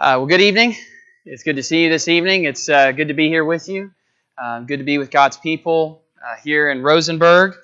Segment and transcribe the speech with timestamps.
[0.00, 0.74] Uh, well, good evening.
[1.26, 2.44] It's good to see you this evening.
[2.44, 3.90] It's uh, good to be here with you.
[4.42, 7.54] Um, good to be with God's people uh, here in Rosenberg.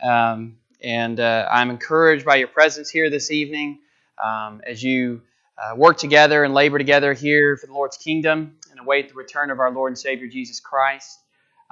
[0.00, 3.80] Um, and uh, I'm encouraged by your presence here this evening
[4.24, 5.22] um, as you
[5.58, 9.50] uh, work together and labor together here for the Lord's kingdom and await the return
[9.50, 11.18] of our Lord and Savior Jesus Christ.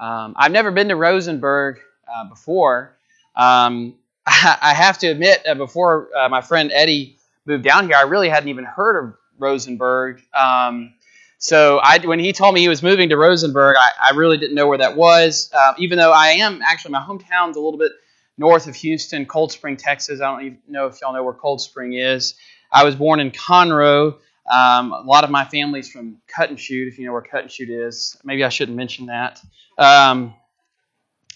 [0.00, 1.78] Um, I've never been to Rosenberg
[2.12, 2.96] uh, before.
[3.36, 3.94] Um,
[4.26, 8.64] I have to admit, before my friend Eddie moved down here, I really hadn't even
[8.64, 10.22] heard of Rosenberg.
[10.34, 10.94] Um,
[11.38, 14.56] so I, when he told me he was moving to Rosenberg, I, I really didn't
[14.56, 15.50] know where that was.
[15.54, 17.92] Uh, even though I am actually my hometown's a little bit
[18.36, 20.20] north of Houston, Cold Spring, Texas.
[20.20, 22.34] I don't even know if y'all know where Cold Spring is.
[22.72, 24.16] I was born in Conroe.
[24.50, 27.42] Um, a lot of my family's from Cut and Shoot, if you know where Cut
[27.42, 28.16] and Shoot is.
[28.24, 29.40] Maybe I shouldn't mention that.
[29.76, 30.34] Um,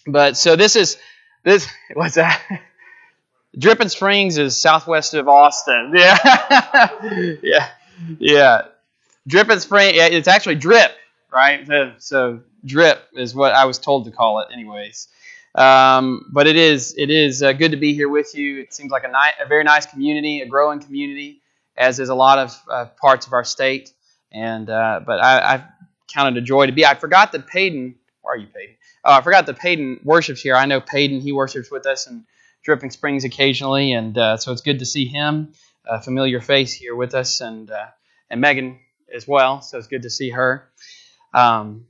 [0.07, 0.97] but so this is
[1.45, 1.69] this.
[1.95, 2.43] What's that?
[3.59, 5.93] Dripping Springs is southwest of Austin.
[5.95, 7.69] Yeah, yeah
[8.19, 8.63] yeah.
[9.27, 10.93] Drip and spring, it's actually drip,
[11.33, 11.67] right?
[11.67, 15.09] So, so, drip is what I was told to call it, anyways.
[15.55, 18.61] Um, but it is it is uh, good to be here with you.
[18.61, 21.41] It seems like a, ni- a very nice community, a growing community,
[21.77, 23.93] as is a lot of uh, parts of our state.
[24.33, 25.63] And uh, but I, I've
[26.09, 26.87] counted a joy to be.
[26.87, 27.95] I forgot that Payton.
[28.23, 28.77] Where are you, Payton?
[29.05, 30.55] Oh, I forgot that Payton worships here.
[30.55, 31.21] I know Payton.
[31.21, 32.25] He worships with us in
[32.63, 35.53] Dripping Springs occasionally, and uh, so it's good to see him
[35.87, 37.87] a familiar face here with us, and uh,
[38.31, 38.79] and Megan
[39.15, 39.61] as well.
[39.61, 40.69] So it's good to see her.
[41.35, 41.87] Um,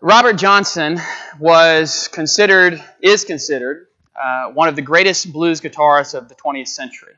[0.00, 1.00] Robert Johnson
[1.38, 7.14] was considered, is considered, uh, one of the greatest blues guitarists of the 20th century.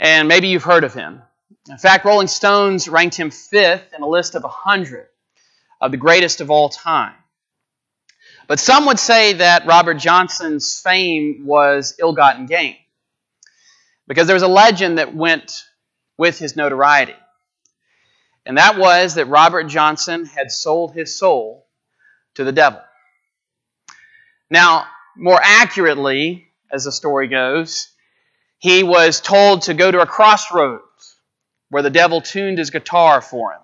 [0.00, 1.22] And maybe you've heard of him.
[1.68, 5.08] In fact, Rolling Stones ranked him fifth in a list of 100
[5.80, 7.14] of the greatest of all time.
[8.46, 12.76] But some would say that Robert Johnson's fame was ill gotten gain.
[14.06, 15.64] Because there was a legend that went
[16.16, 17.16] with his notoriety.
[18.44, 21.66] And that was that Robert Johnson had sold his soul
[22.36, 22.80] to the devil.
[24.48, 24.86] Now,
[25.16, 27.88] more accurately, as the story goes,
[28.58, 31.16] he was told to go to a crossroads
[31.68, 33.60] where the devil tuned his guitar for him.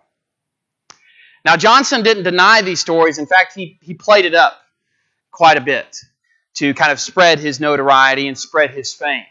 [1.45, 3.19] Now, Johnson didn't deny these stories.
[3.19, 4.61] In fact, he, he played it up
[5.31, 5.97] quite a bit
[6.55, 9.25] to kind of spread his notoriety and spread his fame.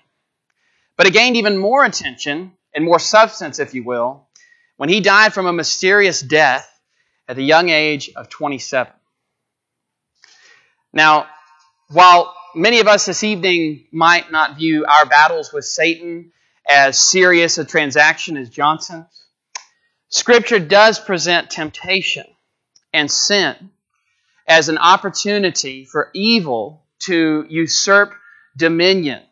[0.97, 4.28] But it gained even more attention and more substance, if you will,
[4.78, 6.68] when he died from a mysterious death
[7.28, 8.91] at the young age of 27.
[10.94, 11.28] Now,
[11.90, 16.31] while many of us this evening might not view our battles with Satan
[16.69, 19.25] as serious a transaction as Johnson's,
[20.09, 22.25] Scripture does present temptation
[22.94, 23.72] and sin
[24.47, 28.13] as an opportunity for evil to usurp
[28.58, 29.23] dominion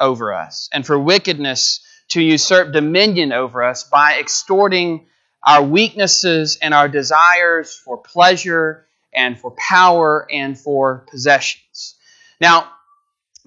[0.00, 5.06] over us and for wickedness to usurp dominion over us by extorting
[5.46, 11.96] our weaknesses and our desires for pleasure and for power and for possessions.
[12.40, 12.70] Now,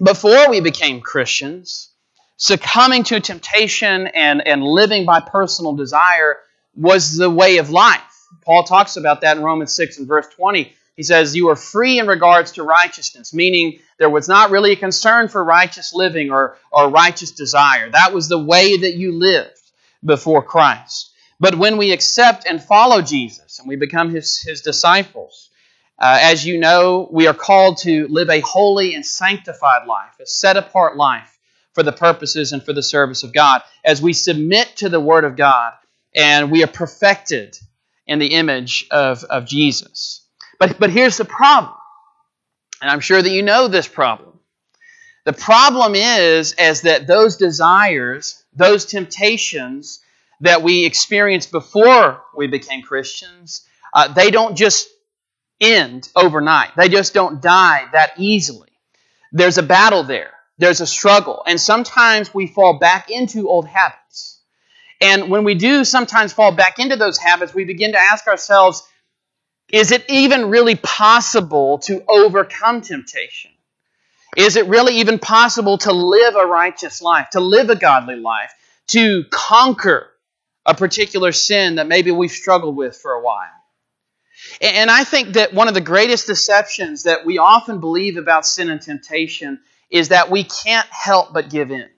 [0.02, 1.90] before we became Christians,
[2.36, 6.38] succumbing to temptation and, and living by personal desire
[6.74, 8.00] was the way of life.
[8.44, 10.74] Paul talks about that in Romans 6 and verse 20.
[10.96, 14.76] He says, You are free in regards to righteousness, meaning there was not really a
[14.76, 17.90] concern for righteous living or, or righteous desire.
[17.90, 19.58] That was the way that you lived
[20.04, 21.10] before Christ.
[21.40, 25.50] But when we accept and follow Jesus and we become his, his disciples,
[25.98, 30.26] uh, as you know, we are called to live a holy and sanctified life, a
[30.26, 31.38] set apart life
[31.72, 33.62] for the purposes and for the service of God.
[33.84, 35.72] As we submit to the Word of God
[36.14, 37.56] and we are perfected
[38.06, 40.23] in the image of, of Jesus.
[40.64, 41.74] But, but here's the problem,
[42.80, 44.40] and I'm sure that you know this problem.
[45.26, 50.00] The problem is, is that those desires, those temptations
[50.40, 54.88] that we experienced before we became Christians, uh, they don't just
[55.60, 56.70] end overnight.
[56.78, 58.70] They just don't die that easily.
[59.32, 60.32] There's a battle there.
[60.56, 61.42] There's a struggle.
[61.46, 64.40] And sometimes we fall back into old habits.
[65.02, 68.82] And when we do sometimes fall back into those habits, we begin to ask ourselves,
[69.70, 73.50] is it even really possible to overcome temptation?
[74.36, 78.52] Is it really even possible to live a righteous life, to live a godly life,
[78.88, 80.10] to conquer
[80.66, 83.50] a particular sin that maybe we've struggled with for a while?
[84.60, 88.68] And I think that one of the greatest deceptions that we often believe about sin
[88.68, 91.88] and temptation is that we can't help but give in.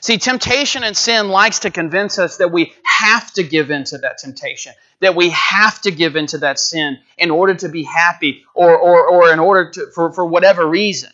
[0.00, 3.98] See, temptation and sin likes to convince us that we have to give in to
[3.98, 7.82] that temptation, that we have to give in to that sin in order to be
[7.82, 11.10] happy or, or, or in order to, for, for whatever reason.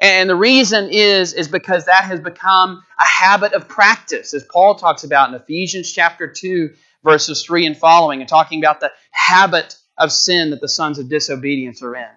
[0.00, 4.74] And the reason is, is because that has become a habit of practice, as Paul
[4.74, 9.76] talks about in Ephesians chapter 2, verses 3 and following, and talking about the habit
[9.96, 12.08] of sin that the sons of disobedience are in.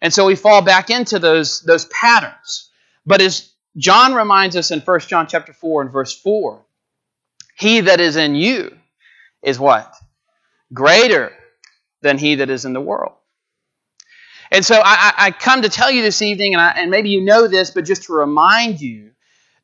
[0.00, 2.68] And so we fall back into those, those patterns.
[3.06, 6.64] But as John reminds us in 1 John chapter 4 and verse 4,
[7.56, 8.76] he that is in you
[9.42, 9.94] is what?
[10.72, 11.32] Greater
[12.02, 13.12] than he that is in the world.
[14.50, 17.22] And so I, I come to tell you this evening, and, I, and maybe you
[17.22, 19.12] know this, but just to remind you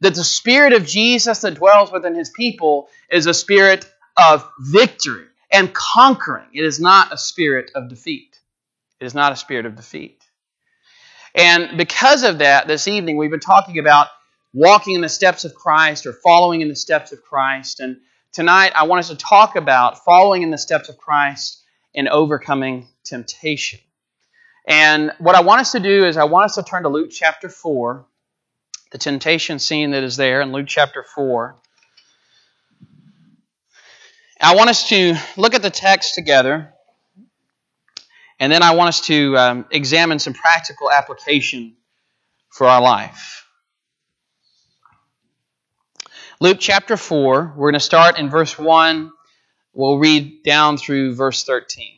[0.00, 5.26] that the Spirit of Jesus that dwells within his people is a spirit of victory
[5.50, 6.48] and conquering.
[6.54, 8.38] It is not a spirit of defeat.
[9.00, 10.17] It is not a spirit of defeat.
[11.38, 14.08] And because of that, this evening we've been talking about
[14.52, 17.78] walking in the steps of Christ or following in the steps of Christ.
[17.78, 17.98] And
[18.32, 21.62] tonight I want us to talk about following in the steps of Christ
[21.94, 23.78] and overcoming temptation.
[24.66, 27.10] And what I want us to do is I want us to turn to Luke
[27.12, 28.04] chapter 4,
[28.90, 31.56] the temptation scene that is there in Luke chapter 4.
[34.40, 36.74] I want us to look at the text together,
[38.40, 41.76] and then I want us to um, examine some practical application
[42.50, 43.46] for our life.
[46.40, 49.10] Luke chapter 4, we're going to start in verse 1.
[49.72, 51.94] We'll read down through verse 13.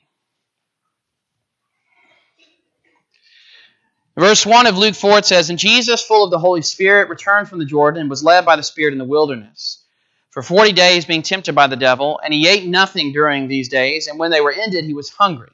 [4.19, 7.49] Verse 1 of Luke 4 it says, And Jesus, full of the Holy Spirit, returned
[7.49, 9.85] from the Jordan and was led by the Spirit in the wilderness
[10.31, 14.07] for forty days being tempted by the devil, and he ate nothing during these days,
[14.07, 15.51] and when they were ended, he was hungry.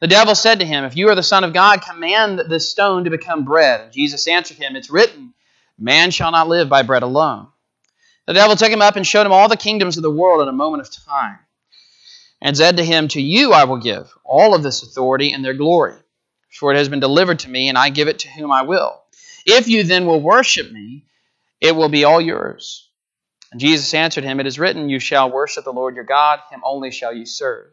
[0.00, 3.04] The devil said to him, If you are the Son of God, command this stone
[3.04, 3.80] to become bread.
[3.80, 5.32] And Jesus answered him, It's written,
[5.78, 7.48] Man shall not live by bread alone.
[8.26, 10.48] The devil took him up and showed him all the kingdoms of the world in
[10.48, 11.38] a moment of time,
[12.42, 15.54] and said to him, To you I will give all of this authority and their
[15.54, 15.94] glory,
[16.50, 19.00] for it has been delivered to me, and I give it to whom I will.
[19.46, 21.04] If you then will worship me,
[21.60, 22.90] it will be all yours.
[23.52, 26.60] And Jesus answered him, It is written, You shall worship the Lord your God, him
[26.64, 27.72] only shall you serve.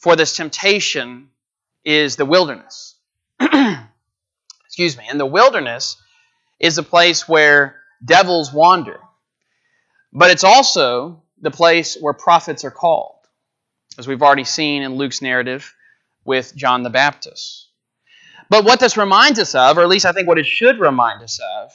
[0.00, 1.28] for this temptation
[1.84, 2.96] is the wilderness.
[3.40, 5.04] Excuse me.
[5.08, 5.96] And the wilderness
[6.58, 9.00] is a place where devils wander.
[10.12, 13.16] But it's also the place where prophets are called,
[13.98, 15.74] as we've already seen in Luke's narrative
[16.24, 17.68] with John the Baptist.
[18.50, 21.22] But what this reminds us of, or at least I think what it should remind
[21.22, 21.70] us of,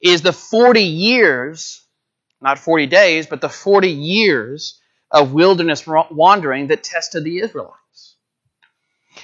[0.00, 1.88] is the 40 years
[2.40, 8.16] not 40 days, but the 40 years of wilderness wandering that tested the Israelites.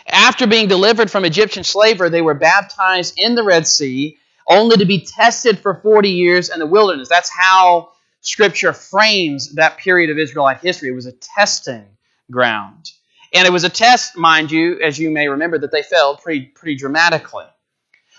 [0.06, 4.84] After being delivered from Egyptian slavery, they were baptized in the Red Sea, only to
[4.84, 7.08] be tested for 40 years in the wilderness.
[7.08, 10.88] That's how Scripture frames that period of Israelite history.
[10.88, 11.84] It was a testing
[12.30, 12.90] ground.
[13.32, 16.46] And it was a test, mind you, as you may remember, that they failed pretty,
[16.46, 17.46] pretty dramatically.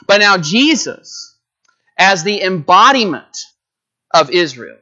[0.08, 1.36] But now Jesus,
[1.98, 3.46] as the embodiment
[4.14, 4.78] of Israel,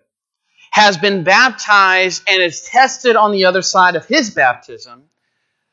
[0.74, 5.03] has been baptized and is tested on the other side of his baptism.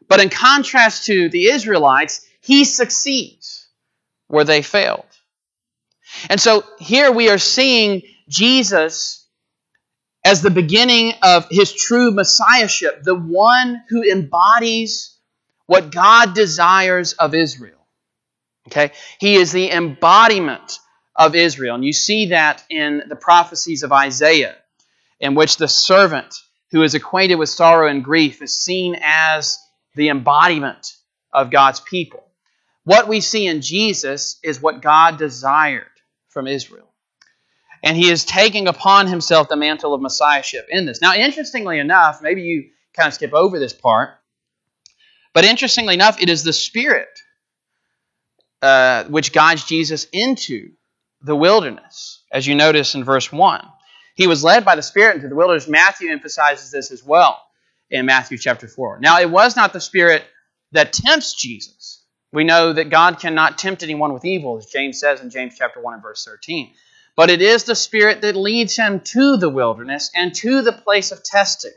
[0.08, 3.66] But in contrast to the Israelites, he succeeds
[4.28, 5.06] where they failed.
[6.28, 9.26] And so here we are seeing Jesus
[10.22, 15.16] as the beginning of his true messiahship, the one who embodies
[15.64, 17.86] what God desires of Israel.
[18.68, 18.92] Okay?
[19.18, 20.78] He is the embodiment
[21.16, 21.76] of Israel.
[21.76, 24.56] And you see that in the prophecies of Isaiah
[25.20, 26.34] in which the servant
[26.70, 29.58] who is acquainted with sorrow and grief is seen as
[29.94, 30.96] the embodiment
[31.32, 32.24] of God's people.
[32.84, 35.86] What we see in Jesus is what God desired
[36.28, 36.88] from Israel.
[37.82, 41.00] And he is taking upon himself the mantle of messiahship in this.
[41.00, 44.10] Now, interestingly enough, maybe you kind of skip over this part,
[45.32, 47.08] but interestingly enough, it is the Spirit
[48.62, 50.72] uh, which guides Jesus into
[51.22, 53.66] the wilderness, as you notice in verse 1.
[54.20, 55.66] He was led by the Spirit into the wilderness.
[55.66, 57.42] Matthew emphasizes this as well
[57.88, 58.98] in Matthew chapter 4.
[59.00, 60.22] Now, it was not the Spirit
[60.72, 62.04] that tempts Jesus.
[62.30, 65.80] We know that God cannot tempt anyone with evil, as James says in James chapter
[65.80, 66.74] 1 and verse 13.
[67.16, 71.12] But it is the Spirit that leads him to the wilderness and to the place
[71.12, 71.72] of testing.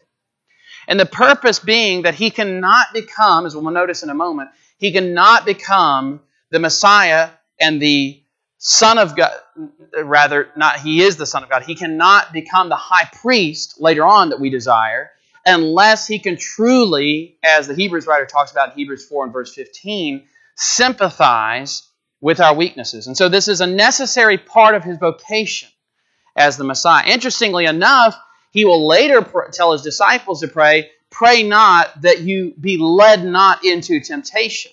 [0.85, 4.91] And the purpose being that he cannot become, as we'll notice in a moment, he
[4.91, 6.19] cannot become
[6.49, 8.21] the Messiah and the
[8.65, 9.33] Son of God,
[9.93, 11.63] rather, not he is the Son of God.
[11.63, 15.11] He cannot become the high priest later on that we desire
[15.45, 19.53] unless he can truly, as the Hebrews writer talks about in Hebrews 4 and verse
[19.53, 20.23] 15,
[20.55, 21.89] sympathize
[22.21, 23.07] with our weaknesses.
[23.07, 25.67] And so this is a necessary part of his vocation
[26.37, 27.05] as the Messiah.
[27.05, 28.15] Interestingly enough,
[28.51, 33.65] he will later tell his disciples to pray, pray not that you be led not
[33.65, 34.71] into temptation.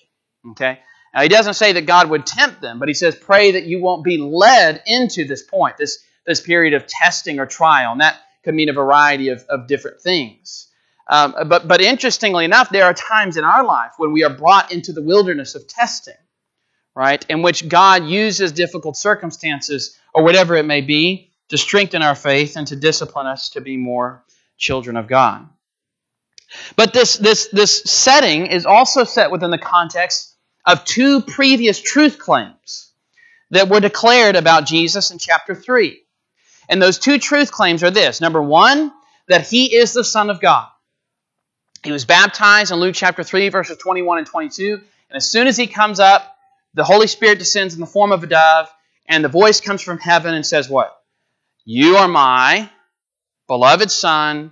[0.51, 0.79] Okay?
[1.13, 3.81] Now, he doesn't say that God would tempt them, but he says, pray that you
[3.81, 7.91] won't be led into this point, this, this period of testing or trial.
[7.91, 10.67] And that could mean a variety of, of different things.
[11.07, 14.71] Um, but, but interestingly enough, there are times in our life when we are brought
[14.71, 16.13] into the wilderness of testing,
[16.95, 17.25] right?
[17.29, 22.55] In which God uses difficult circumstances or whatever it may be to strengthen our faith
[22.55, 24.23] and to discipline us to be more
[24.57, 25.49] children of God.
[26.77, 30.30] But this, this, this setting is also set within the context
[30.65, 32.91] of two previous truth claims
[33.51, 36.01] that were declared about Jesus in chapter 3.
[36.69, 38.91] And those two truth claims are this number one,
[39.27, 40.67] that he is the Son of God.
[41.83, 44.73] He was baptized in Luke chapter 3, verses 21 and 22.
[44.73, 46.37] And as soon as he comes up,
[46.73, 48.69] the Holy Spirit descends in the form of a dove,
[49.07, 50.97] and the voice comes from heaven and says, What?
[51.65, 52.69] You are my
[53.47, 54.51] beloved Son,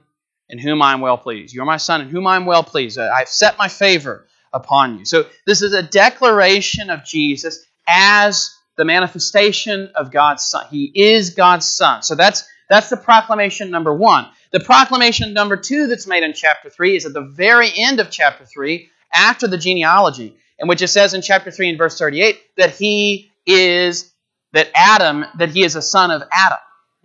[0.50, 1.54] in whom I am well pleased.
[1.54, 2.98] You are my Son, in whom I am well pleased.
[3.00, 5.06] I've set my favor upon you.
[5.06, 10.66] So this is a declaration of Jesus as the manifestation of God's Son.
[10.70, 12.02] He is God's Son.
[12.02, 14.28] So that's that's the proclamation number one.
[14.52, 18.10] The proclamation number two that's made in chapter three is at the very end of
[18.10, 22.40] chapter three, after the genealogy, in which it says in chapter three and verse 38
[22.58, 24.12] that he is
[24.54, 26.60] that Adam, that he is a son of Adam.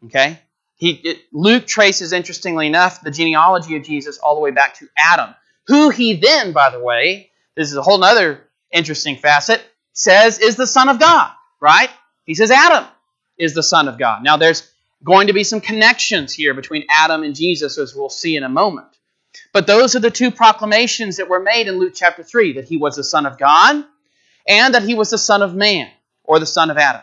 [0.06, 0.38] Okay?
[0.76, 4.88] He, it, Luke traces, interestingly enough, the genealogy of Jesus all the way back to
[4.96, 5.34] Adam,
[5.66, 10.56] who he then, by the way, this is a whole other interesting facet, says is
[10.56, 11.30] the Son of God,
[11.60, 11.90] right?
[12.24, 12.86] He says Adam
[13.38, 14.22] is the Son of God.
[14.22, 14.70] Now, there's
[15.02, 18.48] going to be some connections here between Adam and Jesus, as we'll see in a
[18.48, 18.88] moment.
[19.52, 22.76] But those are the two proclamations that were made in Luke chapter 3 that he
[22.76, 23.84] was the Son of God
[24.46, 25.90] and that he was the Son of Man
[26.22, 27.02] or the Son of Adam.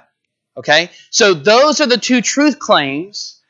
[0.57, 0.89] Okay?
[1.09, 3.40] So those are the two truth claims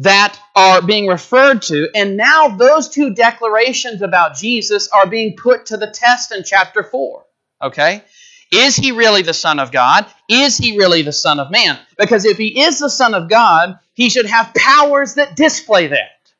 [0.00, 1.88] that are being referred to.
[1.94, 6.82] And now those two declarations about Jesus are being put to the test in chapter
[6.82, 7.24] 4.
[7.62, 8.02] Okay?
[8.50, 10.06] Is he really the Son of God?
[10.28, 11.78] Is he really the Son of Man?
[11.98, 16.32] Because if he is the Son of God, he should have powers that display that,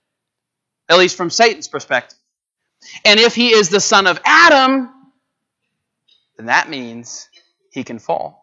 [0.88, 2.18] at least from Satan's perspective.
[3.04, 4.90] And if he is the Son of Adam,
[6.38, 7.28] then that means
[7.70, 8.39] he can fall.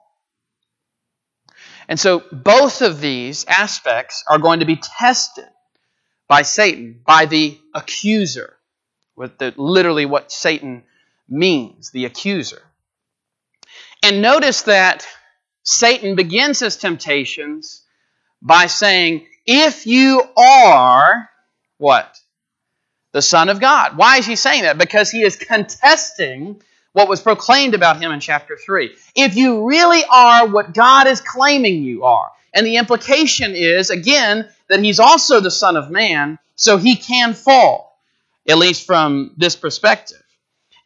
[1.88, 5.48] And so both of these aspects are going to be tested
[6.28, 8.58] by Satan, by the accuser,
[9.16, 10.84] with the, literally what Satan
[11.30, 12.62] means, the accuser.
[14.04, 15.08] And notice that
[15.64, 17.84] Satan begins his temptations
[18.42, 21.30] by saying, If you are
[21.78, 22.18] what?
[23.14, 23.98] The Son of God.
[23.98, 24.78] Why is he saying that?
[24.78, 26.62] Because he is contesting
[26.98, 28.90] what was proclaimed about him in chapter 3.
[29.14, 34.50] If you really are what God is claiming you are, and the implication is, again,
[34.68, 38.02] that he's also the Son of Man, so he can fall,
[38.50, 40.24] at least from this perspective.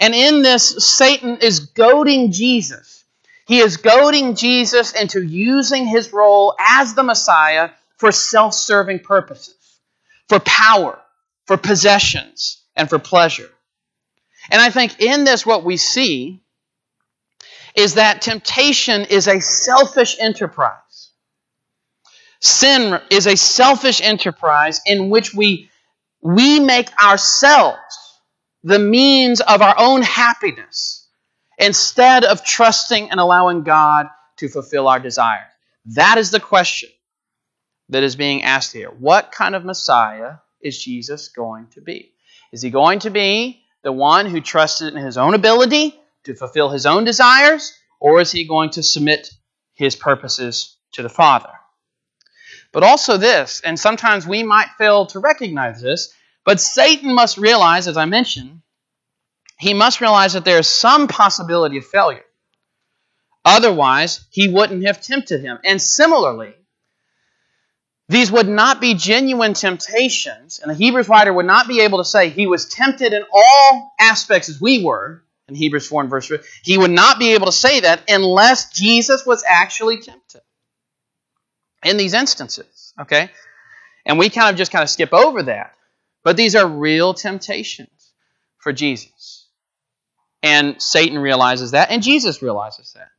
[0.02, 3.06] And in this, Satan is goading Jesus.
[3.48, 9.56] He is goading Jesus into using his role as the Messiah for self serving purposes,
[10.28, 11.00] for power,
[11.46, 13.50] for possessions, and for pleasure.
[14.52, 16.44] And I think in this, what we see
[17.74, 21.12] is that temptation is a selfish enterprise.
[22.42, 25.70] Sin is a selfish enterprise in which we,
[26.22, 27.80] we make ourselves
[28.64, 31.08] the means of our own happiness
[31.58, 35.48] instead of trusting and allowing God to fulfill our desires.
[35.86, 36.90] That is the question
[37.90, 38.90] that is being asked here.
[38.90, 42.12] What kind of Messiah is Jesus going to be?
[42.52, 46.70] Is he going to be the one who trusted in his own ability to fulfill
[46.70, 49.30] his own desires, or is he going to submit
[49.74, 51.50] his purposes to the Father?
[52.72, 56.14] But also this, and sometimes we might fail to recognize this,
[56.46, 58.62] but Satan must realize, as I mentioned,
[59.60, 62.24] he must realize that there is some possibility of failure.
[63.44, 65.60] Otherwise, he wouldn't have tempted him.
[65.64, 66.54] And similarly,
[68.12, 72.06] these would not be genuine temptations, and the Hebrews writer would not be able to
[72.06, 76.28] say he was tempted in all aspects as we were in Hebrews 4 and verse
[76.28, 76.40] 3.
[76.64, 80.42] He would not be able to say that unless Jesus was actually tempted
[81.84, 82.94] in these instances.
[83.00, 83.30] Okay?
[84.06, 85.74] And we kind of just kind of skip over that.
[86.24, 88.12] But these are real temptations
[88.58, 89.48] for Jesus.
[90.44, 93.10] And Satan realizes that, and Jesus realizes that.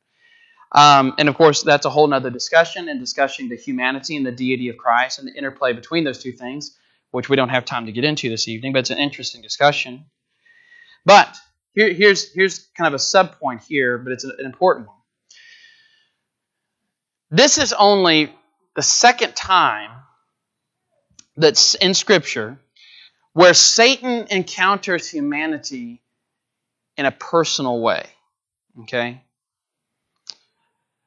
[0.75, 4.33] Um, and of course, that's a whole other discussion and discussing the humanity and the
[4.33, 6.77] deity of Christ and the interplay between those two things,
[7.11, 10.07] which we don't have time to get into this evening, but it's an interesting discussion.
[11.05, 11.37] But
[11.75, 14.97] here, here's, here's kind of a sub point here, but it's an important one.
[17.31, 18.33] This is only
[18.77, 19.91] the second time
[21.37, 22.59] that's in Scripture
[23.33, 26.03] where Satan encounters humanity
[26.97, 28.07] in a personal way.
[28.83, 29.23] Okay?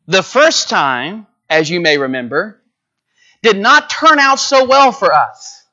[0.07, 2.61] The first time, as you may remember,
[3.41, 5.63] did not turn out so well for us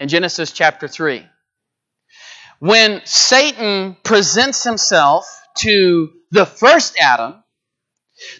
[0.00, 1.24] in Genesis chapter 3.
[2.58, 5.26] When Satan presents himself
[5.58, 7.42] to the first Adam,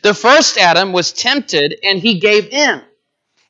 [0.02, 2.82] the first Adam was tempted and he gave in.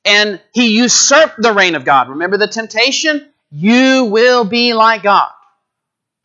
[0.04, 2.10] And he usurped the reign of God.
[2.10, 3.28] Remember the temptation?
[3.50, 5.30] You will be like God.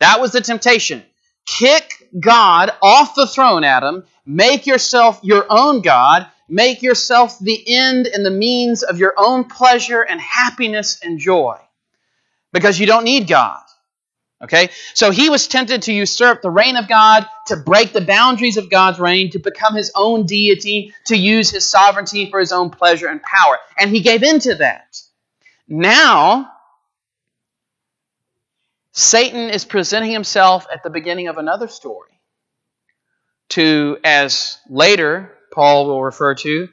[0.00, 1.02] That was the temptation.
[1.46, 4.04] Kick God off the throne, Adam.
[4.24, 6.26] Make yourself your own God.
[6.48, 11.58] Make yourself the end and the means of your own pleasure and happiness and joy.
[12.52, 13.62] Because you don't need God.
[14.42, 14.70] Okay?
[14.94, 18.70] So he was tempted to usurp the reign of God, to break the boundaries of
[18.70, 23.08] God's reign, to become his own deity, to use his sovereignty for his own pleasure
[23.08, 23.58] and power.
[23.78, 25.00] And he gave in to that.
[25.68, 26.51] Now,
[28.92, 32.20] Satan is presenting himself at the beginning of another story
[33.50, 36.68] to, as later Paul will refer to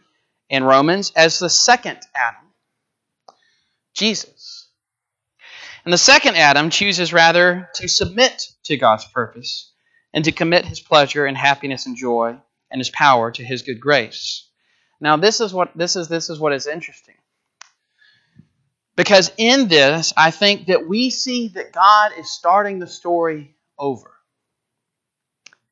[0.50, 2.52] in Romans, as the second Adam,
[3.94, 4.70] Jesus.
[5.86, 9.72] And the second Adam chooses rather to submit to God's purpose
[10.14, 12.38] and to commit his pleasure and happiness and joy
[12.72, 14.48] and his power to his good grace.
[15.00, 17.16] Now this is what this is this is what is interesting.
[19.00, 24.12] Because in this, I think that we see that God is starting the story over.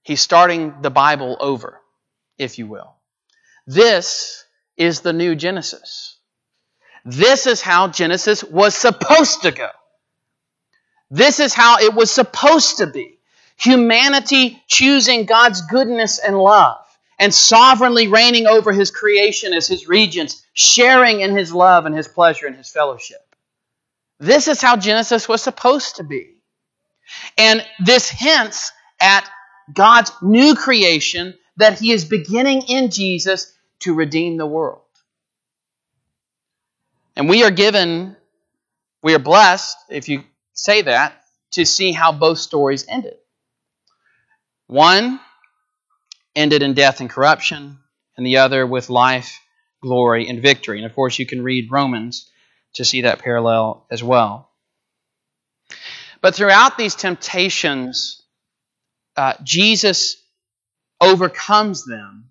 [0.02, 1.82] He's starting the Bible over,
[2.38, 2.96] if you will.
[3.66, 4.46] This
[4.78, 6.16] is the new Genesis.
[7.04, 9.72] This is how Genesis was supposed to go.
[11.12, 13.20] This is how it was supposed to be.
[13.58, 16.87] Humanity choosing God's goodness and love
[17.20, 22.08] and sovereignly reigning over his creation as his regents, sharing in his love and his
[22.08, 23.18] pleasure and his fellowship.
[24.20, 26.36] This is how Genesis was supposed to be.
[27.38, 29.30] And this hints at
[29.74, 34.82] God's new creation that he is beginning in Jesus to redeem the world.
[37.16, 38.16] And we are given,
[39.02, 43.18] we are blessed, if you say that, to see how both stories ended.
[44.68, 45.20] One
[46.38, 47.80] ended in death and corruption,
[48.16, 49.42] and the other with life,
[49.82, 50.78] glory, and victory.
[50.78, 52.30] And of course, you can read Romans
[52.74, 54.50] to see that parallel as well.
[56.22, 58.22] But throughout these temptations,
[59.16, 60.18] uh, Jesus
[61.02, 62.30] overcomes them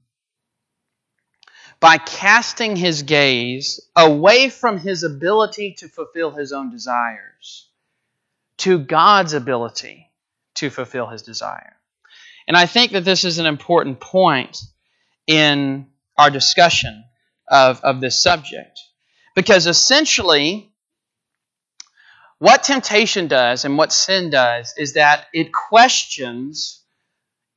[1.81, 7.69] by casting his gaze away from his ability to fulfill his own desires
[8.59, 10.11] to God's ability
[10.55, 11.77] to fulfill his desire.
[12.47, 14.63] And I think that this is an important point
[15.27, 17.05] in our discussion
[17.49, 18.81] of, of this subject.
[19.35, 20.73] Because essentially,
[22.39, 26.83] what temptation does and what sin does is that it questions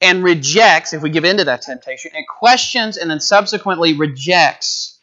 [0.02, 5.00] and rejects, if we give in to that temptation, it questions and then subsequently rejects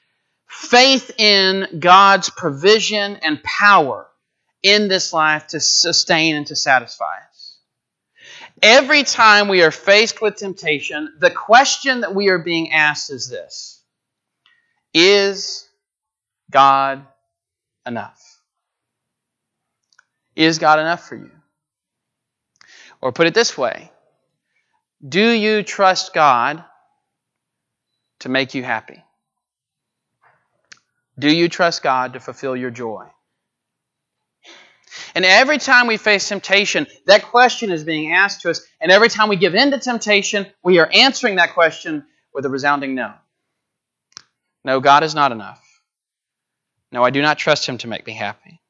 [0.46, 4.07] faith in God's provision and power
[4.62, 7.36] in this life to sustain and to satisfy us.
[8.62, 13.28] Every time we are faced with temptation, the question that we are being asked is
[13.28, 13.82] this
[14.94, 15.68] Is
[16.50, 17.06] God
[17.86, 18.22] enough?
[20.34, 21.30] Is God enough for you?
[23.00, 23.90] Or put it this way
[25.06, 26.64] Do you trust God
[28.20, 29.02] to make you happy?
[31.18, 33.06] Do you trust God to fulfill your joy?
[35.14, 38.66] And every time we face temptation, that question is being asked to us.
[38.80, 42.50] And every time we give in to temptation, we are answering that question with a
[42.50, 43.14] resounding no.
[44.64, 45.62] No, God is not enough.
[46.92, 48.61] No, I do not trust Him to make me happy.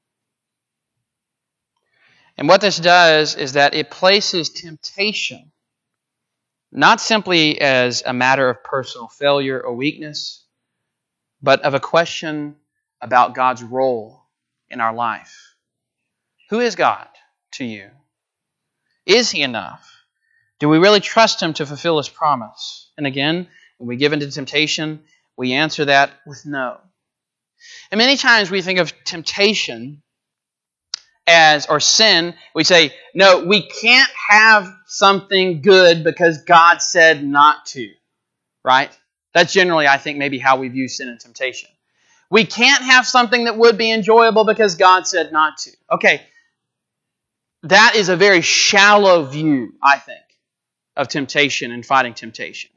[2.37, 5.53] And what this does is that it places temptation
[6.73, 10.45] not simply as a matter of personal failure or weakness,
[11.43, 12.57] but of a question
[13.01, 14.23] about God's role
[14.69, 15.56] in our life.
[16.51, 17.09] Who is God
[17.55, 17.91] to you?
[19.07, 19.91] Is He enough?
[20.61, 22.91] Do we really trust Him to fulfill His promise?
[22.97, 25.03] And again, when we give into temptation,
[25.37, 26.79] we answer that with no.
[27.91, 30.03] And many times we think of temptation
[31.27, 37.67] as, or sin, we say, no, we can't have something good because God said not
[37.67, 37.91] to.
[38.65, 38.91] right?
[39.35, 41.71] That's generally, I think, maybe how we view sin and temptation.
[42.31, 45.71] We can't have something that would be enjoyable because God said not to.
[45.93, 46.23] Okay,
[47.71, 50.21] that is a very shallow view, I think,
[50.97, 52.71] of temptation and fighting temptation.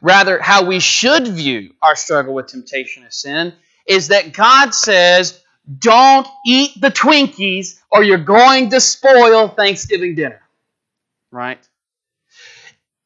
[0.00, 3.52] Rather, how we should view our struggle with temptation and sin
[3.86, 5.42] is that God says,
[5.78, 10.40] don't eat the Twinkies or you're going to spoil Thanksgiving dinner.
[11.30, 11.58] Right?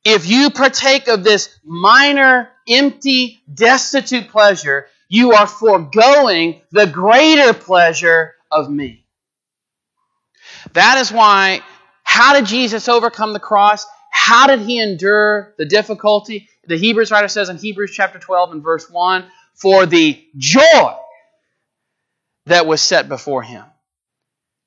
[0.04, 8.34] If you partake of this minor, empty, destitute pleasure, you are foregoing the greater pleasure
[8.50, 9.01] of me.
[10.74, 11.60] That is why,
[12.02, 13.86] how did Jesus overcome the cross?
[14.10, 16.48] How did he endure the difficulty?
[16.66, 20.96] The Hebrews writer says in Hebrews chapter 12 and verse 1 For the joy
[22.46, 23.64] that was set before him,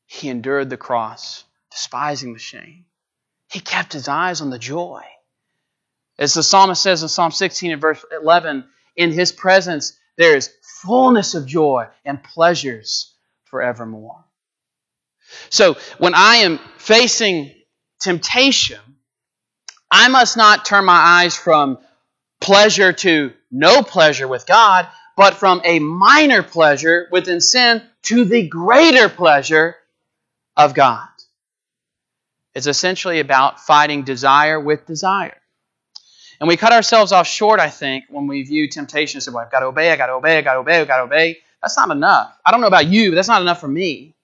[0.06, 2.86] he endured the cross, despising the shame.
[3.50, 5.02] He kept his eyes on the joy.
[6.18, 8.66] As the psalmist says in Psalm 16 and verse 11,
[8.96, 13.14] in his presence there is fullness of joy and pleasures
[13.46, 14.24] forevermore.
[15.50, 17.52] So when I am facing
[18.00, 18.80] temptation,
[19.90, 21.78] I must not turn my eyes from
[22.42, 28.48] pleasure to no pleasure with God, but from a minor pleasure within sin to the
[28.48, 29.76] greater pleasure
[30.58, 31.08] of God.
[32.54, 35.38] It's essentially about fighting desire with desire.
[36.40, 39.44] And we cut ourselves off short, I think, when we view temptation and say, well,
[39.46, 41.04] I've got to obey, I've got to obey, I've got to obey, I've got to
[41.04, 41.38] obey.
[41.62, 42.38] That's not enough.
[42.46, 44.16] I don't know about you, but that's not enough for me.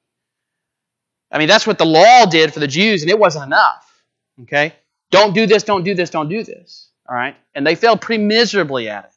[1.31, 4.03] I mean, that's what the law did for the Jews, and it wasn't enough.
[4.43, 4.73] Okay?
[5.11, 6.89] Don't do this, don't do this, don't do this.
[7.07, 7.35] All right?
[7.55, 9.11] And they failed pretty miserably at it.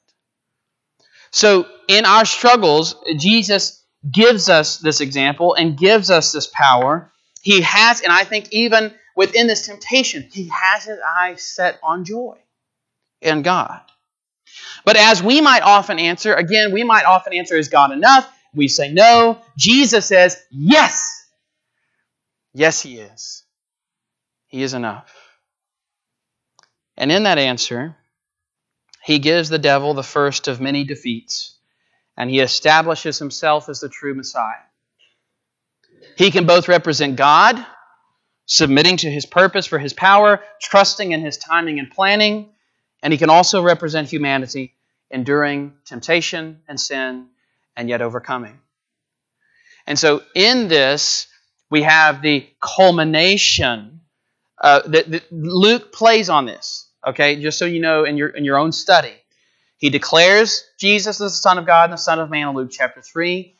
[1.31, 7.11] So, in our struggles, Jesus gives us this example and gives us this power.
[7.43, 12.05] He has, and I think even within this temptation, he has his eyes set on
[12.05, 12.37] joy
[13.21, 13.81] in God.
[14.85, 18.31] But as we might often answer, again, we might often answer, Is God enough?
[18.55, 19.39] We say no.
[19.57, 21.24] Jesus says, Yes.
[22.55, 23.43] Yes, He is.
[24.47, 25.13] He is enough.
[26.97, 27.97] And in that answer,
[29.03, 31.59] He gives the devil the first of many defeats,
[32.17, 34.65] and He establishes Himself as the true Messiah.
[36.17, 37.67] He can both represent God,
[38.47, 42.55] submitting to His purpose for His power, trusting in His timing and planning,
[43.05, 44.75] and he can also represent humanity
[45.11, 47.27] enduring temptation and sin
[47.77, 48.59] and yet overcoming.
[49.87, 51.27] And so in this,
[51.75, 54.01] we have the culmination.
[54.61, 58.59] Uh, that, Luke plays on this, okay, just so you know in your, in your
[58.59, 59.13] own study.
[59.79, 62.71] He declares Jesus as the Son of God and the Son of Man in Luke
[62.71, 63.57] chapter 3.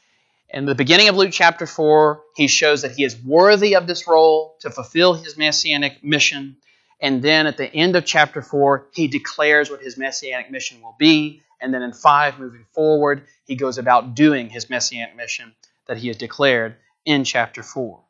[0.51, 4.07] In the beginning of Luke chapter 4, he shows that he is worthy of this
[4.07, 6.57] role to fulfill his messianic mission.
[7.01, 10.95] And then at the end of chapter 4, he declares what his messianic mission will
[11.01, 11.43] be.
[11.61, 15.53] And then in 5, moving forward, he goes about doing his messianic mission
[15.87, 18.01] that he has declared in chapter 4.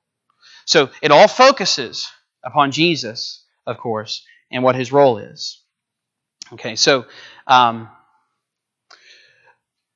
[0.66, 2.10] So it all focuses
[2.42, 5.60] upon Jesus, of course, and what his role is.
[6.52, 7.06] Okay, so
[7.46, 7.88] um,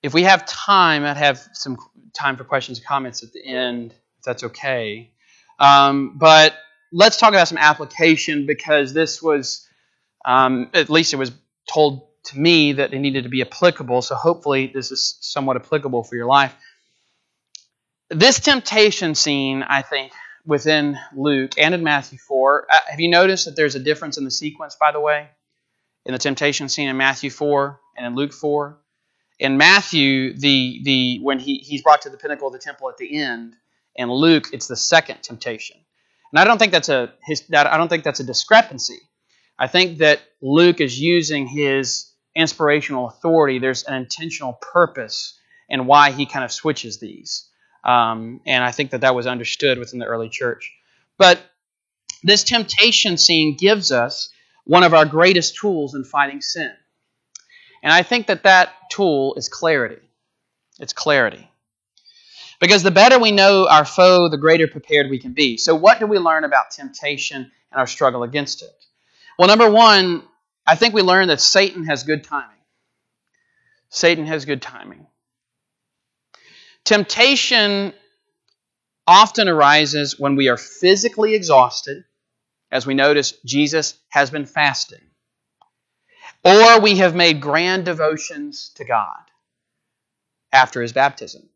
[0.02, 1.76] if we have time, I'd have some
[2.14, 5.11] time for questions and comments at the end, if that's okay.
[5.58, 6.54] Um, but
[6.92, 9.66] let's talk about some application because this was,
[10.24, 11.32] um, at least it was
[11.68, 14.02] told to me that it needed to be applicable.
[14.02, 16.54] So hopefully this is somewhat applicable for your life.
[18.11, 20.12] This temptation scene, I think,
[20.47, 24.25] within Luke and in Matthew 4, uh, have you noticed that there's a difference in
[24.25, 25.29] the sequence, by the way?
[26.07, 28.79] In the temptation scene in Matthew 4 and in Luke 4?
[29.38, 32.97] In Matthew, the, the when he, he's brought to the pinnacle of the temple at
[32.97, 33.55] the end,
[33.94, 35.77] in Luke, it's the second temptation.
[36.33, 39.01] And I don't think that's a his, I don't think that's a discrepancy.
[39.59, 43.59] I think that Luke is using his inspirational authority.
[43.59, 47.47] There's an intentional purpose in why he kind of switches these,
[47.85, 50.73] um, and I think that that was understood within the early church.
[51.17, 51.41] But
[52.23, 54.31] this temptation scene gives us
[54.64, 56.73] one of our greatest tools in fighting sin,
[57.83, 60.03] and I think that that tool is clarity.
[60.79, 61.49] It's clarity.
[62.61, 65.57] Because the better we know our foe, the greater prepared we can be.
[65.57, 68.85] So, what do we learn about temptation and our struggle against it?
[69.38, 70.25] Well, number one,
[70.67, 72.57] I think we learn that Satan has good timing.
[73.91, 75.07] Satan has good timing.
[76.88, 77.92] Temptation
[79.07, 82.03] often arises when we are physically exhausted,
[82.72, 85.03] as we notice Jesus has been fasting,
[86.42, 89.20] or we have made grand devotions to God
[90.51, 91.51] after his baptism.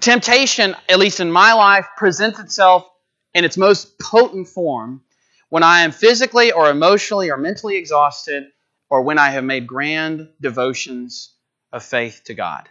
[0.00, 2.88] Temptation, at least in my life, presents itself
[3.34, 5.02] in its most potent form
[5.50, 8.44] when I am physically or emotionally or mentally exhausted,
[8.88, 11.34] or when I have made grand devotions
[11.70, 12.66] of faith to God.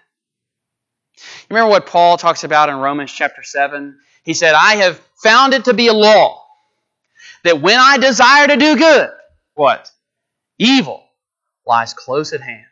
[1.49, 3.97] Remember what Paul talks about in Romans chapter 7?
[4.23, 6.43] He said, I have found it to be a law
[7.43, 9.09] that when I desire to do good,
[9.53, 9.89] what?
[10.57, 11.03] Evil
[11.65, 12.65] lies close at hand.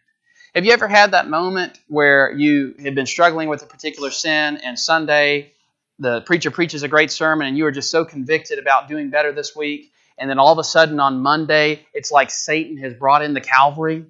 [0.56, 4.58] Have you ever had that moment where you have been struggling with a particular sin
[4.58, 5.52] and Sunday
[6.00, 9.32] the preacher preaches a great sermon and you are just so convicted about doing better
[9.32, 13.24] this week and then all of a sudden on Monday it's like Satan has brought
[13.24, 14.06] in the Calvary?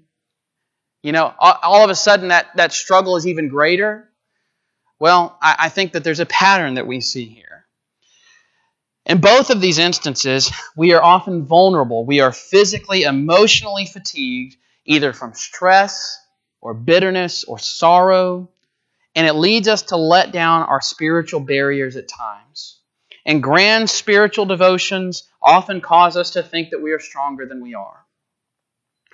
[1.01, 4.09] You know, all of a sudden that, that struggle is even greater.
[5.03, 7.65] Well, I, I think that there's a pattern that we see here.
[9.05, 12.05] In both of these instances, we are often vulnerable.
[12.05, 16.17] We are physically, emotionally fatigued, either from stress
[16.61, 18.49] or bitterness or sorrow,
[19.13, 22.79] and it leads us to let down our spiritual barriers at times.
[23.25, 27.73] And grand spiritual devotions often cause us to think that we are stronger than we
[27.73, 28.05] are.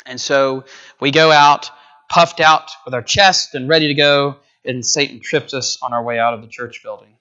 [0.06, 0.66] And so
[1.00, 1.72] we go out
[2.10, 6.04] puffed out with our chest and ready to go, and Satan tripped us on our
[6.04, 7.16] way out of the church building.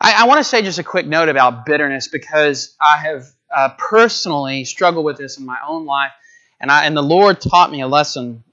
[0.00, 3.70] I, I want to say just a quick note about bitterness because I have uh,
[3.78, 6.12] personally struggled with this in my own life,
[6.60, 8.44] and I and the Lord taught me a lesson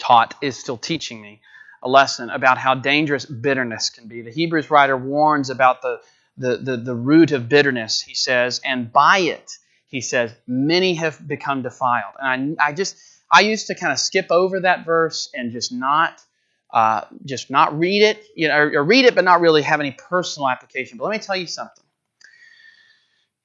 [0.00, 1.40] taught is still teaching me
[1.82, 4.22] a lesson about how dangerous bitterness can be.
[4.22, 6.00] The Hebrews writer warns about the,
[6.36, 9.52] the, the, the, root of bitterness, he says, and by it,
[9.86, 12.14] he says, many have become defiled.
[12.18, 12.96] And I, I just,
[13.30, 16.20] I used to kind of skip over that verse and just not,
[16.72, 19.80] uh, just not read it, you know, or, or read it, but not really have
[19.80, 20.98] any personal application.
[20.98, 21.84] But let me tell you something.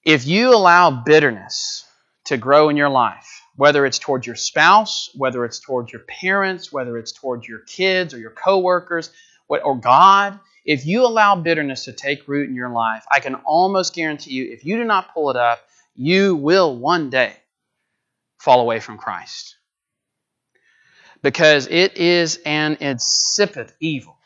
[0.03, 1.85] If you allow bitterness
[2.25, 6.71] to grow in your life, whether it's towards your spouse, whether it's towards your parents,
[6.71, 9.11] whether it's towards your kids or your coworkers,
[9.47, 13.93] or God, if you allow bitterness to take root in your life, I can almost
[13.93, 15.59] guarantee you, if you do not pull it up,
[15.95, 17.33] you will one day
[18.39, 19.54] fall away from Christ.
[21.21, 24.17] Because it is an insipid evil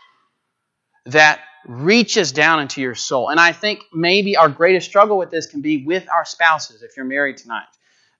[1.06, 3.30] that reaches down into your soul.
[3.30, 6.96] And I think maybe our greatest struggle with this can be with our spouses if
[6.96, 7.68] you're married tonight.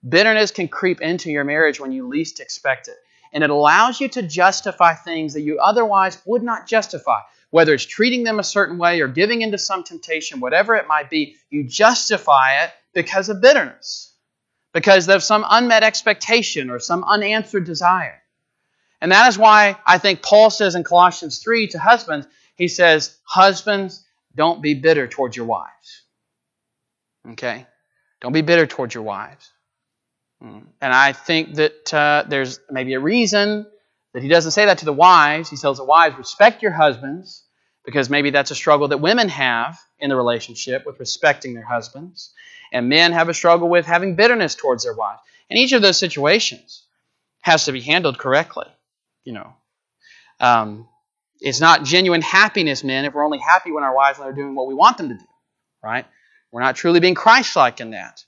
[0.06, 2.96] Bitterness can creep into your marriage when you least expect it.
[3.32, 7.20] And it allows you to justify things that you otherwise would not justify.
[7.50, 11.10] Whether it's treating them a certain way or giving into some temptation, whatever it might
[11.10, 14.14] be, you justify it because of bitterness,
[14.72, 18.19] because of some unmet expectation or some unanswered desire.
[19.00, 23.16] And that is why I think Paul says in Colossians 3 to husbands, he says,
[23.24, 26.02] Husbands, don't be bitter towards your wives.
[27.30, 27.66] Okay?
[28.20, 29.50] Don't be bitter towards your wives.
[30.42, 30.64] Mm.
[30.80, 33.66] And I think that uh, there's maybe a reason
[34.12, 35.50] that he doesn't say that to the wives.
[35.50, 37.44] He tells the wives, respect your husbands,
[37.84, 42.32] because maybe that's a struggle that women have in the relationship with respecting their husbands.
[42.72, 45.20] And men have a struggle with having bitterness towards their wives.
[45.48, 46.84] And each of those situations
[47.40, 48.66] has to be handled correctly.
[49.24, 49.54] You know,
[50.40, 50.88] um,
[51.40, 54.66] it's not genuine happiness, men, if we're only happy when our wives are doing what
[54.66, 55.24] we want them to do,
[55.82, 56.06] right?
[56.52, 58.24] We're not truly being Christ-like in that.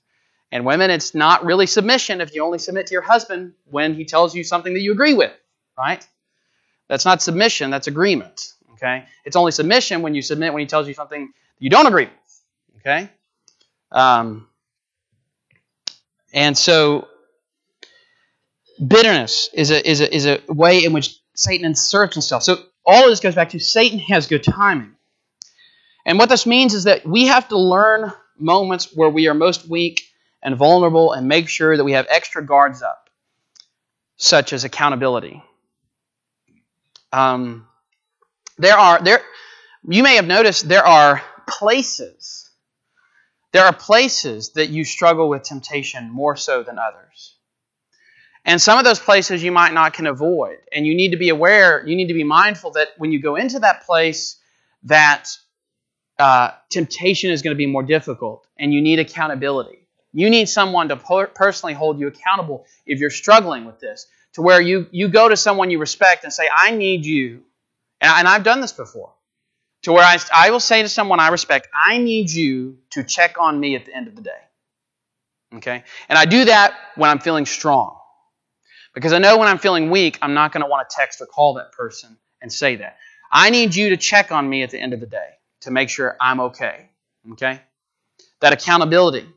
[0.51, 4.05] And women, it's not really submission if you only submit to your husband when he
[4.05, 5.31] tells you something that you agree with,
[5.77, 6.07] right?
[6.87, 8.53] That's not submission, that's agreement.
[8.73, 9.05] Okay?
[9.25, 12.81] It's only submission when you submit when he tells you something you don't agree with.
[12.81, 13.09] Okay?
[13.91, 14.47] Um,
[16.33, 17.07] and so
[18.85, 22.43] bitterness is a, is, a, is a way in which Satan inserts himself.
[22.43, 24.95] So all of this goes back to Satan has good timing.
[26.05, 29.67] And what this means is that we have to learn moments where we are most
[29.69, 30.03] weak
[30.41, 33.09] and vulnerable and make sure that we have extra guards up,
[34.17, 35.41] such as accountability.
[37.13, 37.67] Um,
[38.57, 39.21] there are there
[39.87, 42.43] you may have noticed there are places
[43.53, 47.32] there are places that you struggle with temptation more so than others.
[48.45, 50.57] And some of those places you might not can avoid.
[50.71, 53.35] And you need to be aware, you need to be mindful that when you go
[53.35, 54.37] into that place,
[54.83, 55.29] that
[56.19, 59.87] uh, temptation is going to be more difficult and you need accountability.
[60.11, 60.97] You need someone to
[61.33, 65.35] personally hold you accountable if you're struggling with this, to where you, you go to
[65.37, 67.43] someone you respect and say, I need you.
[67.99, 69.13] And, I, and I've done this before.
[69.83, 73.35] To where I, I will say to someone I respect, I need you to check
[73.39, 74.31] on me at the end of the day.
[75.55, 75.83] Okay?
[76.07, 77.97] And I do that when I'm feeling strong.
[78.93, 81.25] Because I know when I'm feeling weak, I'm not going to want to text or
[81.25, 82.97] call that person and say that.
[83.31, 85.29] I need you to check on me at the end of the day
[85.61, 86.89] to make sure I'm okay.
[87.31, 87.59] Okay?
[88.41, 89.27] That accountability.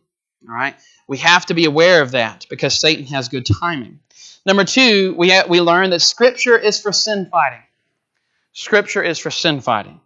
[0.48, 0.74] All right?
[1.08, 4.00] We have to be aware of that because Satan has good timing.
[4.44, 7.62] Number two, we, have, we learn that Scripture is for sin fighting.
[8.52, 10.00] Scripture is for sin fighting.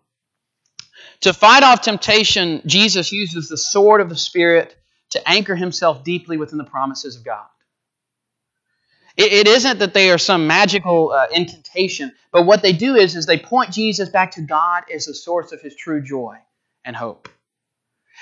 [1.23, 4.77] To fight off temptation, Jesus uses the sword of the Spirit
[5.11, 7.47] to anchor himself deeply within the promises of God.
[9.21, 13.17] It, it isn't that they are some magical uh, incantation, but what they do is,
[13.17, 16.39] is they point Jesus back to God as the source of his true joy
[16.87, 17.29] and hope.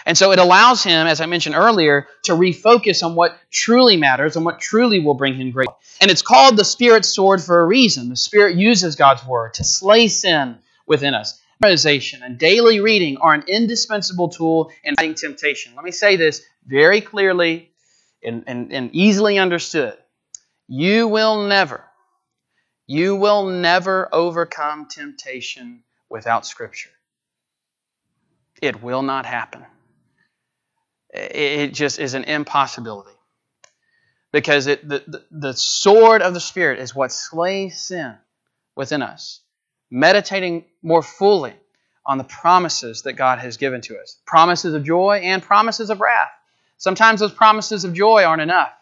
[0.07, 4.35] And so it allows him, as I mentioned earlier, to refocus on what truly matters
[4.35, 5.69] and what truly will bring him great.
[6.01, 8.09] And it's called the Spirit's sword for a reason.
[8.09, 11.41] The Spirit uses God's word to slay sin within us.
[11.63, 15.75] Memorization and daily reading are an indispensable tool in fighting temptation.
[15.77, 17.71] Let me say this very clearly
[18.23, 19.97] and, and, and easily understood.
[20.69, 21.83] You will never,
[22.87, 26.91] you will never overcome temptation without Scripture.
[28.61, 29.65] It will not happen.
[31.11, 33.13] It just is an impossibility.
[34.31, 38.15] Because it, the, the, the sword of the Spirit is what slays sin
[38.77, 39.41] within us.
[39.91, 41.55] Meditating more fully
[42.05, 46.01] on the promises that God has given to us promises of joy and promises of
[46.01, 46.31] wrath.
[46.77, 48.73] Sometimes those promises of joy aren't enough.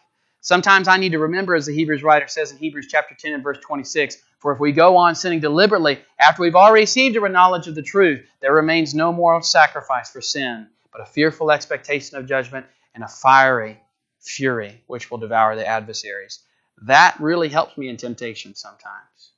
[0.47, 3.43] Sometimes I need to remember, as the Hebrews writer says in Hebrews chapter 10 and
[3.43, 7.67] verse 26, for if we go on sinning deliberately after we've already received a knowledge
[7.67, 12.29] of the truth, there remains no more sacrifice for sin, but a fearful expectation of
[12.29, 13.77] judgment and a fiery
[14.21, 16.39] fury which will devour the adversaries.
[16.83, 19.33] That really helps me in temptation sometimes.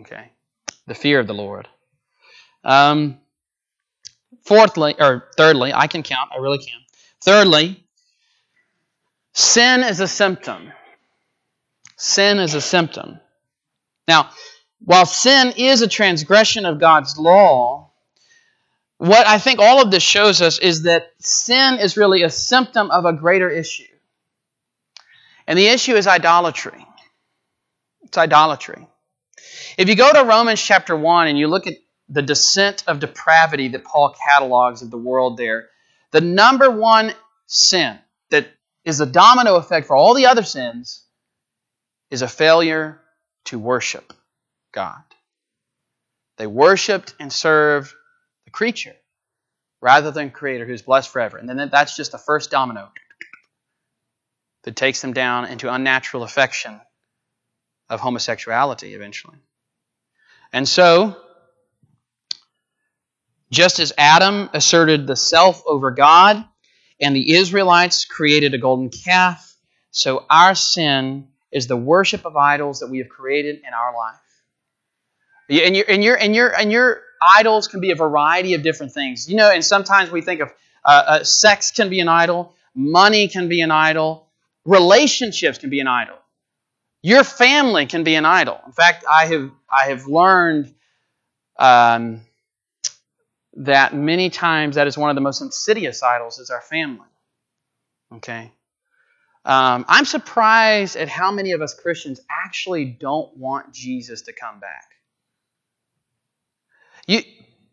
[0.00, 0.32] Okay?
[0.88, 1.68] The fear of the Lord.
[2.64, 3.20] Um,
[4.44, 6.80] fourthly, or thirdly, I can count, I really can.
[7.20, 7.81] Thirdly,
[9.32, 10.72] sin is a symptom.
[11.96, 13.20] Sin is a symptom.
[14.08, 14.30] Now,
[14.84, 17.90] while sin is a transgression of God's law,
[18.98, 22.90] what I think all of this shows us is that sin is really a symptom
[22.90, 23.84] of a greater issue.
[25.46, 26.86] And the issue is idolatry.
[28.02, 28.86] It's idolatry.
[29.76, 31.74] If you go to Romans chapter 1 and you look at
[32.08, 35.68] the descent of depravity that Paul catalogs of the world there,
[36.10, 37.12] the number one
[37.46, 37.98] sin
[38.84, 41.04] is a domino effect for all the other sins
[42.10, 43.00] is a failure
[43.44, 44.12] to worship
[44.72, 45.02] God.
[46.36, 47.94] They worshiped and served
[48.44, 48.96] the creature
[49.80, 51.36] rather than Creator who's blessed forever.
[51.36, 52.90] And then that's just the first domino
[54.64, 56.80] that takes them down into unnatural affection
[57.88, 59.38] of homosexuality eventually.
[60.52, 61.16] And so,
[63.50, 66.44] just as Adam asserted the self over God
[67.02, 69.54] and the Israelites created a golden calf,
[69.90, 74.16] so our sin is the worship of idols that we have created in our life.
[75.50, 78.92] And your, and your, and your, and your idols can be a variety of different
[78.92, 79.28] things.
[79.28, 80.50] You know, and sometimes we think of
[80.84, 84.28] uh, uh, sex can be an idol, money can be an idol,
[84.64, 86.16] relationships can be an idol.
[87.02, 88.60] Your family can be an idol.
[88.64, 90.72] In fact, I have I have learned
[91.58, 92.20] um,
[93.54, 97.06] that many times that is one of the most insidious idols is our family.
[98.14, 98.52] Okay,
[99.44, 104.60] um, I'm surprised at how many of us Christians actually don't want Jesus to come
[104.60, 104.84] back.
[107.06, 107.22] You,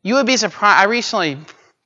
[0.02, 0.80] you would be surprised.
[0.80, 1.38] I recently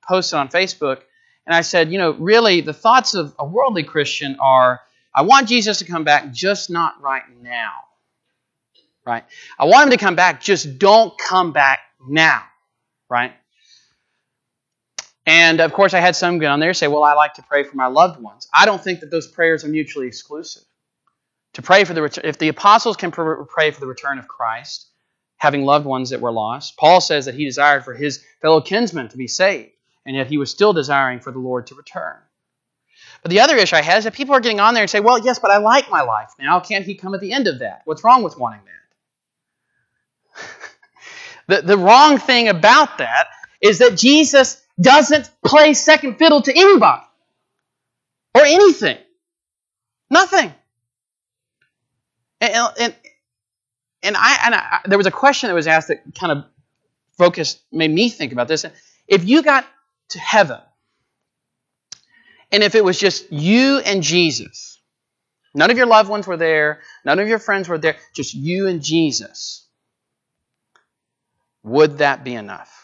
[0.08, 1.02] posted on Facebook
[1.46, 4.80] and I said, you know, really, the thoughts of a worldly Christian are
[5.14, 7.74] I want Jesus to come back, just not right now.
[9.06, 9.26] Right?
[9.60, 12.44] I want him to come back, just don't come back now.
[13.10, 13.34] Right?
[15.26, 17.64] And of course, I had some get on there say, Well, I like to pray
[17.64, 18.48] for my loved ones.
[18.54, 20.64] I don't think that those prayers are mutually exclusive.
[21.54, 24.88] To pray for the return, if the apostles can pray for the return of Christ,
[25.38, 29.10] having loved ones that were lost, Paul says that he desired for his fellow kinsmen
[29.10, 29.72] to be saved,
[30.06, 32.18] and yet he was still desiring for the Lord to return.
[33.22, 35.00] But the other issue I had is that people are getting on there and say,
[35.00, 36.60] Well, yes, but I like my life now.
[36.60, 37.84] Can't he come at the end of that?
[37.86, 38.62] What's wrong with wanting
[40.36, 40.52] that?
[41.62, 43.28] the, the wrong thing about that
[43.62, 47.04] is that Jesus doesn't play second fiddle to anybody
[48.36, 48.98] or anything.
[50.10, 50.54] Nothing.
[52.42, 52.96] And, and,
[54.04, 56.46] and, I, and I, there was a question that was asked that kind of
[57.18, 58.66] focused, made me think about this.
[59.08, 59.66] If you got
[60.10, 60.60] to heaven,
[62.52, 64.80] and if it was just you and Jesus,
[65.56, 68.68] none of your loved ones were there, none of your friends were there, just you
[68.68, 69.66] and Jesus,
[71.64, 72.83] would that be enough?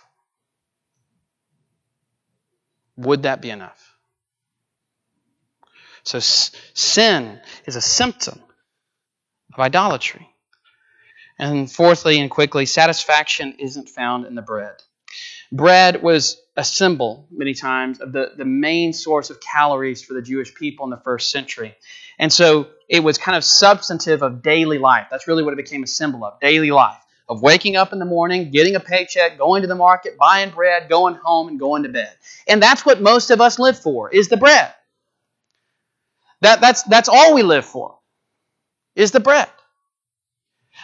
[2.99, 3.97] Would that be enough?
[6.03, 8.41] So, sin is a symptom
[9.53, 10.27] of idolatry.
[11.37, 14.75] And fourthly and quickly, satisfaction isn't found in the bread.
[15.49, 20.21] Bread was a symbol, many times, of the, the main source of calories for the
[20.21, 21.75] Jewish people in the first century.
[22.17, 25.07] And so it was kind of substantive of daily life.
[25.09, 28.05] That's really what it became a symbol of daily life of waking up in the
[28.05, 31.89] morning, getting a paycheck, going to the market, buying bread, going home, and going to
[31.89, 32.11] bed.
[32.47, 34.73] And that's what most of us live for, is the bread.
[36.41, 37.99] That, that's, that's all we live for,
[38.95, 39.47] is the bread.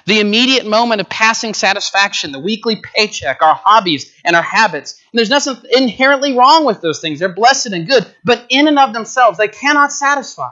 [0.06, 5.02] The immediate moment of passing satisfaction, the weekly paycheck, our hobbies, and our habits.
[5.12, 7.20] And there's nothing inherently wrong with those things.
[7.20, 10.52] They're blessed and good, but in and of themselves, they cannot satisfy.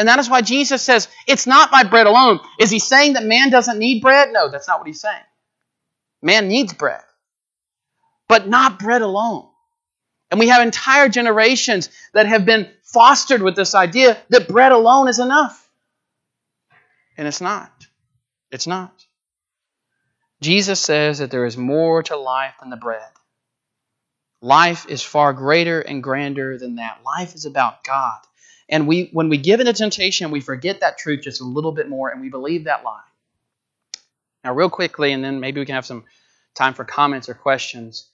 [0.00, 2.40] And that is why Jesus says, it's not by bread alone.
[2.58, 4.30] Is he saying that man doesn't need bread?
[4.32, 5.22] No, that's not what he's saying.
[6.22, 7.02] Man needs bread,
[8.26, 9.46] but not bread alone.
[10.30, 15.06] And we have entire generations that have been fostered with this idea that bread alone
[15.06, 15.68] is enough.
[17.18, 17.70] And it's not.
[18.50, 19.04] It's not.
[20.40, 23.02] Jesus says that there is more to life than the bread.
[24.40, 27.00] Life is far greater and grander than that.
[27.04, 28.20] Life is about God.
[28.70, 31.88] And we when we give into temptation, we forget that truth just a little bit
[31.88, 33.00] more and we believe that lie.
[34.44, 36.04] Now, real quickly, and then maybe we can have some
[36.54, 38.08] time for comments or questions.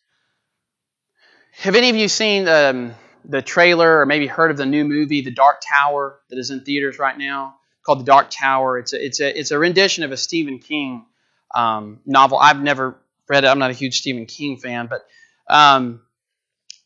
[1.59, 2.95] Have any of you seen um,
[3.25, 6.65] the trailer or maybe heard of the new movie, The Dark Tower, that is in
[6.65, 8.79] theaters right now, called The Dark Tower?
[8.79, 11.07] It's a, it's a, it's a rendition of a Stephen King
[11.55, 12.39] um, novel.
[12.39, 12.97] I've never
[13.29, 13.47] read it.
[13.47, 15.07] I'm not a huge Stephen King fan, but
[15.49, 16.03] um,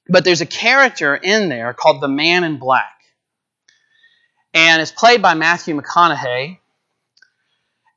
[0.09, 3.00] but there's a character in there called the Man in Black,
[4.55, 6.59] and it's played by Matthew McConaughey.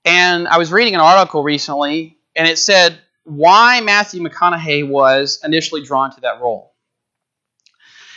[0.06, 5.84] And I was reading an article recently, and it said why Matthew McConaughey was initially
[5.84, 6.74] drawn to that role.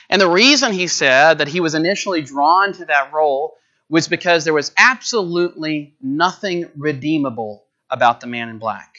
[0.09, 3.55] And the reason he said that he was initially drawn to that role
[3.89, 8.99] was because there was absolutely nothing redeemable about the man in black,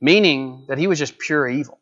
[0.00, 1.78] meaning that he was just pure evil.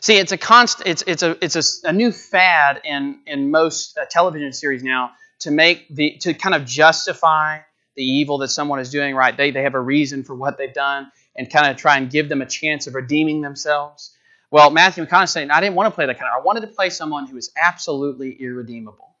[0.00, 3.96] See, it's a constant, it's, it's, a, it's a, a new fad in, in most
[3.96, 7.58] uh, television series now to make the, to kind of justify
[7.96, 9.36] the evil that someone is doing, right?
[9.36, 12.28] They, they have a reason for what they've done and kind of try and give
[12.28, 14.14] them a chance of redeeming themselves.
[14.50, 16.42] Well, Matthew McConaughey I didn't want to play that kind of.
[16.42, 19.16] I wanted to play someone who is absolutely irredeemable.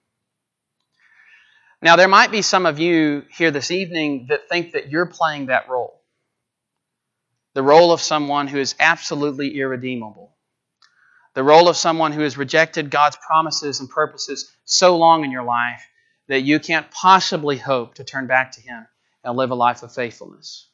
[1.82, 5.46] Now, there might be some of you here this evening that think that you're playing
[5.46, 6.00] that role
[7.54, 10.32] the role of someone who is absolutely irredeemable,
[11.34, 15.44] the role of someone who has rejected God's promises and purposes so long in your
[15.44, 15.86] life
[16.28, 18.86] that you can't possibly hope to turn back to Him
[19.24, 20.68] and live a life of faithfulness.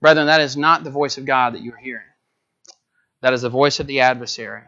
[0.00, 2.02] Brethren, that is not the voice of God that you're hearing.
[3.20, 4.62] That is the voice of the adversary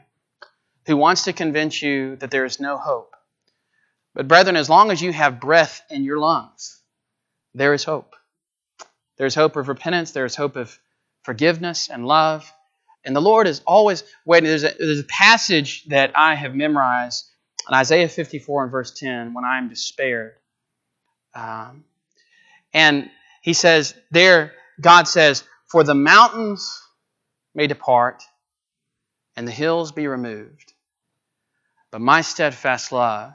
[0.86, 3.14] who wants to convince you that there is no hope.
[4.14, 6.80] But, brethren, as long as you have breath in your lungs,
[7.54, 8.16] there is hope.
[9.16, 10.76] There is hope of repentance, there is hope of
[11.22, 12.50] forgiveness and love.
[13.04, 14.48] And the Lord is always waiting.
[14.48, 17.26] There's a, there's a passage that I have memorized
[17.68, 20.34] in Isaiah 54 and verse 10 when I am despaired.
[21.34, 21.84] Um,
[22.74, 23.10] and
[23.42, 26.80] he says, There, God says, For the mountains
[27.54, 28.22] may depart
[29.36, 30.72] and the hills be removed,
[31.90, 33.32] but my steadfast love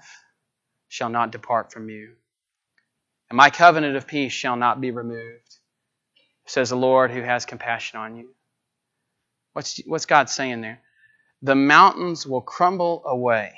[0.87, 2.13] shall not depart from you,
[3.29, 5.57] and my covenant of peace shall not be removed,
[6.45, 8.34] says the Lord who has compassion on you.
[9.55, 10.81] What's, what's God saying there?
[11.41, 13.53] The mountains will crumble away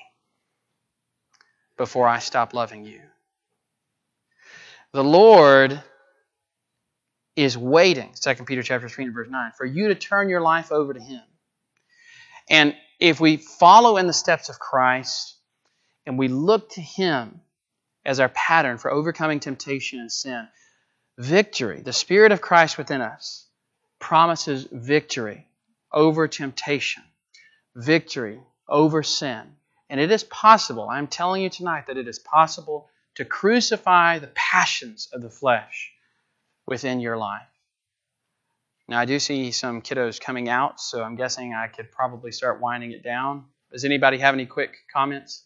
[1.76, 3.02] before I stop loving you.
[4.94, 5.82] The Lord
[7.36, 10.72] is waiting, 2 Peter chapter 3 and verse 9, for you to turn your life
[10.72, 11.24] over to Him.
[12.48, 15.36] And if we follow in the steps of Christ
[16.06, 17.42] and we look to Him
[18.06, 20.48] as our pattern for overcoming temptation and sin,
[21.18, 23.48] victory, the Spirit of Christ within us,
[23.98, 25.47] promises victory
[25.98, 27.02] over temptation,
[27.76, 28.40] victory
[28.70, 29.42] over sin.
[29.90, 34.32] And it is possible, I'm telling you tonight, that it is possible to crucify the
[34.36, 35.92] passions of the flesh
[36.68, 37.48] within your life.
[38.88, 42.62] Now, I do see some kiddos coming out, so I'm guessing I could probably start
[42.62, 43.46] winding it down.
[43.72, 45.46] Does anybody have any quick comments?